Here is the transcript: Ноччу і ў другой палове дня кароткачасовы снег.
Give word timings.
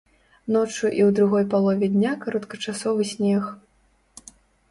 Ноччу 0.53 0.81
і 0.99 1.01
ў 1.07 1.13
другой 1.17 1.43
палове 1.51 1.89
дня 1.95 2.13
кароткачасовы 2.23 3.03
снег. 3.13 3.43